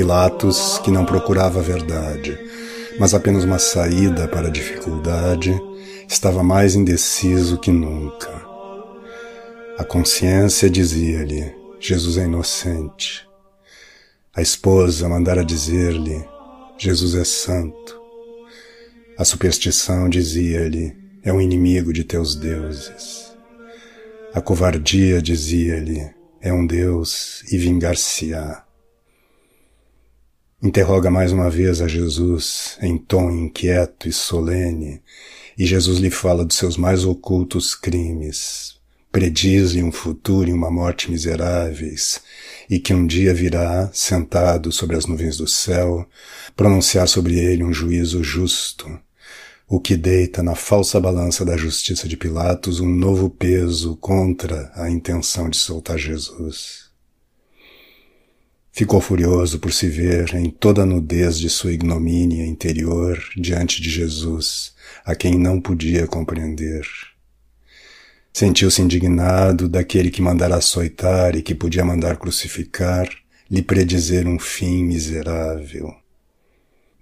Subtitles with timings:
[0.00, 2.38] Pilatos, que não procurava a verdade,
[2.98, 5.54] mas apenas uma saída para a dificuldade,
[6.08, 8.30] estava mais indeciso que nunca.
[9.76, 13.28] A consciência dizia-lhe: Jesus é inocente.
[14.34, 16.26] A esposa mandara dizer-lhe:
[16.78, 18.00] Jesus é santo.
[19.18, 23.34] A superstição dizia-lhe: é um inimigo de teus deuses.
[24.32, 26.10] A covardia dizia-lhe:
[26.40, 28.69] é um Deus e vingar-se-á.
[30.62, 35.00] Interroga mais uma vez a Jesus em tom inquieto e solene,
[35.56, 38.74] e Jesus lhe fala dos seus mais ocultos crimes,
[39.10, 42.20] prediz-lhe um futuro e uma morte miseráveis,
[42.68, 46.06] e que um dia virá, sentado sobre as nuvens do céu,
[46.54, 48.86] pronunciar sobre ele um juízo justo,
[49.66, 54.90] o que deita na falsa balança da justiça de Pilatos um novo peso contra a
[54.90, 56.89] intenção de soltar Jesus.
[58.72, 63.90] Ficou furioso por se ver em toda a nudez de sua ignomínia interior diante de
[63.90, 66.86] Jesus, a quem não podia compreender.
[68.32, 73.08] Sentiu-se indignado daquele que mandara açoitar e que podia mandar crucificar,
[73.50, 76.00] lhe predizer um fim miserável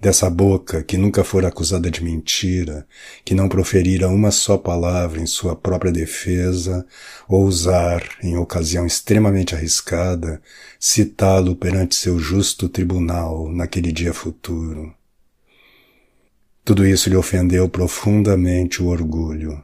[0.00, 2.86] dessa boca que nunca fora acusada de mentira,
[3.24, 6.86] que não proferira uma só palavra em sua própria defesa,
[7.28, 10.40] ousar, em ocasião extremamente arriscada,
[10.78, 14.94] citá-lo perante seu justo tribunal naquele dia futuro.
[16.64, 19.62] Tudo isso lhe ofendeu profundamente o orgulho.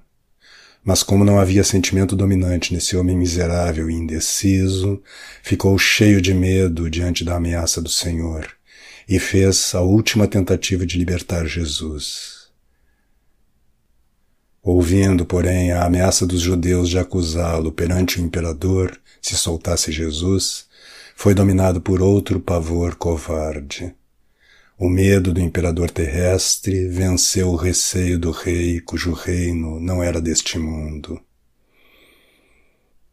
[0.83, 5.03] Mas como não havia sentimento dominante nesse homem miserável e indeciso,
[5.43, 8.55] ficou cheio de medo diante da ameaça do Senhor
[9.08, 12.48] e fez a última tentativa de libertar Jesus.
[14.62, 20.66] Ouvindo, porém, a ameaça dos judeus de acusá-lo perante o imperador se soltasse Jesus,
[21.14, 23.94] foi dominado por outro pavor covarde.
[24.78, 30.59] O medo do imperador terrestre venceu o receio do rei cujo reino não era deste
[30.59, 31.20] mundo.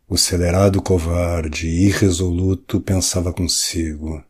[0.07, 4.23] O celerado covarde e irresoluto pensava consigo: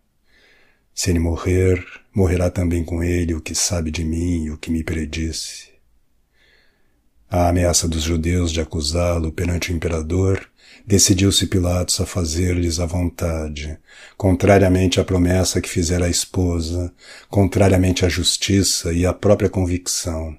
[1.02, 4.70] se ele morrer, morrerá também com ele o que sabe de mim e o que
[4.70, 5.72] me predisse.
[7.28, 10.48] A ameaça dos judeus de acusá-lo perante o imperador
[10.86, 13.80] decidiu-se Pilatos a fazer-lhes a vontade,
[14.16, 16.94] contrariamente à promessa que fizera a esposa,
[17.32, 20.38] contrariamente à justiça e à própria convicção.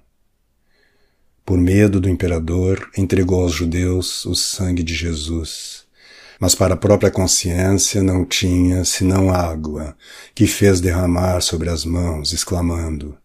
[1.45, 5.82] Por medo do imperador, entregou aos judeus o sangue de Jesus
[6.41, 9.97] mas para a própria consciência não tinha senão água,
[10.35, 13.17] que fez derramar sobre as mãos, exclamando: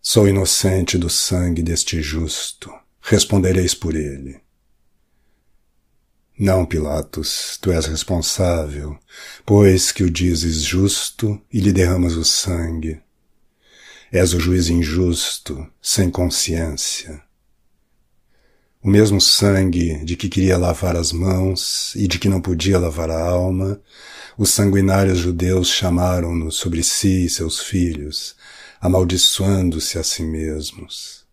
[0.00, 4.40] Sou inocente do sangue deste justo, respondereis por ele.
[6.38, 8.96] Não, Pilatos, tu és responsável,
[9.44, 13.00] pois que o dizes justo e lhe derramas o sangue.
[14.12, 17.27] És o juiz injusto, sem consciência
[18.88, 23.10] o mesmo sangue de que queria lavar as mãos e de que não podia lavar
[23.10, 23.78] a alma,
[24.38, 28.34] os sanguinários judeus chamaram-no sobre si e seus filhos,
[28.80, 31.26] amaldiçoando-se a si mesmos.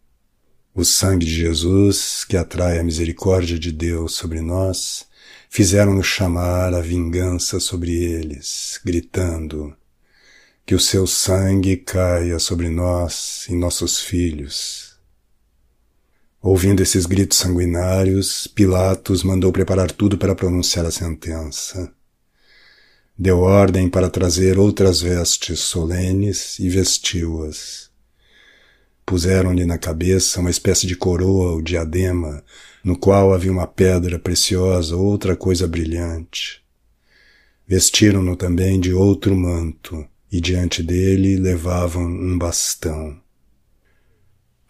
[0.74, 5.06] O sangue de Jesus, que atrai a misericórdia de Deus sobre nós,
[5.50, 9.74] fizeram-nos chamar a vingança sobre eles, gritando:
[10.66, 14.85] Que o seu sangue caia sobre nós e nossos filhos,
[16.46, 21.92] Ouvindo esses gritos sanguinários, Pilatos mandou preparar tudo para pronunciar a sentença.
[23.18, 27.90] Deu ordem para trazer outras vestes solenes e vestiu-as.
[29.04, 32.44] Puseram-lhe na cabeça uma espécie de coroa ou diadema,
[32.84, 36.64] no qual havia uma pedra preciosa ou outra coisa brilhante.
[37.68, 43.25] Vestiram-no também de outro manto, e diante dele levavam um bastão.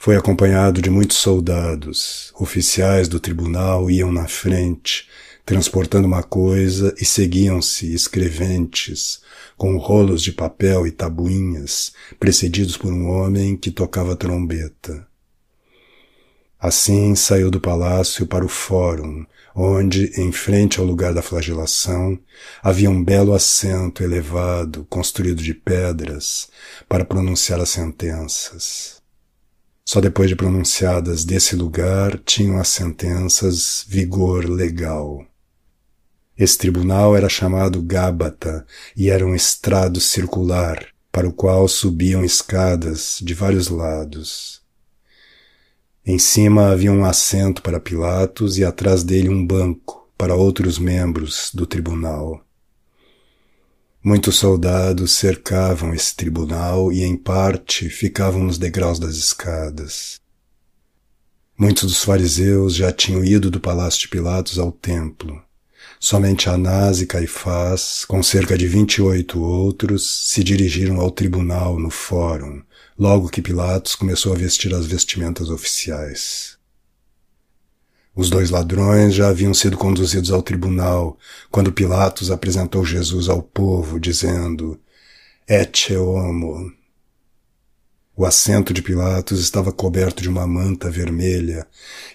[0.05, 2.31] Foi acompanhado de muitos soldados.
[2.37, 5.09] Oficiais do tribunal iam na frente,
[5.43, 9.21] transportando uma coisa e seguiam-se escreventes,
[9.57, 15.07] com rolos de papel e tabuinhas, precedidos por um homem que tocava trombeta.
[16.59, 19.25] Assim saiu do palácio para o fórum,
[19.55, 22.19] onde, em frente ao lugar da flagelação,
[22.61, 26.47] havia um belo assento elevado, construído de pedras,
[26.87, 29.03] para pronunciar as sentenças.
[29.87, 35.23] Só depois de pronunciadas desse lugar tinham as sentenças vigor legal.
[36.37, 38.65] Esse tribunal era chamado Gábata
[38.97, 44.61] e era um estrado circular, para o qual subiam escadas de vários lados.
[46.05, 51.51] Em cima havia um assento para Pilatos e atrás dele um banco para outros membros
[51.53, 52.44] do tribunal.
[54.07, 60.21] Muitos soldados cercavam esse tribunal e, em parte, ficavam nos degraus das escadas.
[61.57, 65.41] Muitos dos fariseus já tinham ido do palácio de Pilatos ao templo.
[65.99, 71.79] Somente Anás e Caifás, com cerca de vinte e oito outros, se dirigiram ao tribunal
[71.79, 72.61] no fórum,
[72.95, 76.54] logo que Pilatos começou a vestir as vestimentas oficiais.
[78.15, 81.17] Os dois ladrões já haviam sido conduzidos ao tribunal
[81.51, 84.79] quando Pilatos apresentou Jesus ao povo, dizendo:
[85.45, 86.71] Ecce homo.
[88.15, 91.67] O assento de Pilatos estava coberto de uma manta vermelha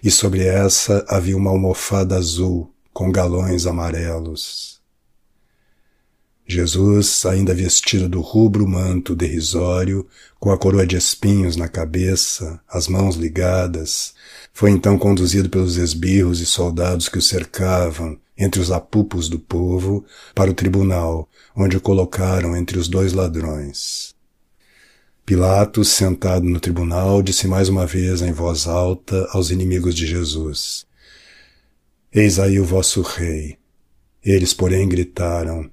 [0.02, 4.79] e sobre essa havia uma almofada azul com galões amarelos.
[6.54, 10.06] Jesus, ainda vestido do rubro manto derrisório,
[10.38, 14.14] com a coroa de espinhos na cabeça, as mãos ligadas,
[14.52, 20.04] foi então conduzido pelos esbirros e soldados que o cercavam, entre os apupos do povo,
[20.34, 24.14] para o tribunal, onde o colocaram entre os dois ladrões.
[25.26, 30.86] Pilatos, sentado no tribunal, disse mais uma vez em voz alta aos inimigos de Jesus:
[32.12, 33.56] Eis aí o vosso rei.
[34.24, 35.70] Eles, porém, gritaram: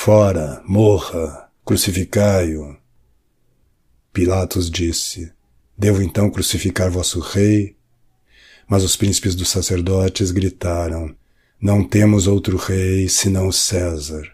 [0.00, 2.76] Fora, morra, crucificai-o.
[4.12, 5.32] Pilatos disse:
[5.76, 7.76] Devo então crucificar vosso rei?
[8.68, 11.12] Mas os príncipes dos sacerdotes gritaram:
[11.60, 14.32] Não temos outro rei senão César.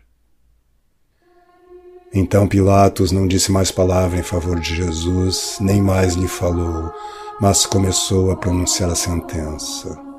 [2.12, 6.92] Então Pilatos não disse mais palavra em favor de Jesus, nem mais lhe falou,
[7.40, 10.13] mas começou a pronunciar a sentença.